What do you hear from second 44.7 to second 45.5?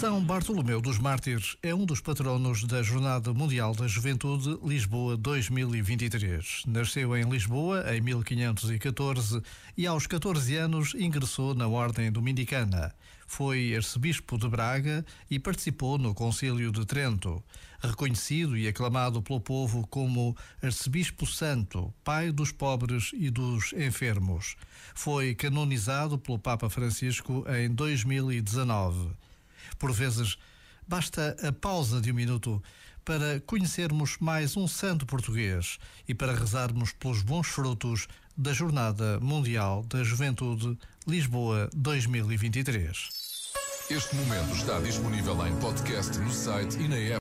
disponível